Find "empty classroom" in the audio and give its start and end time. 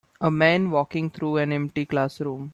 1.51-2.49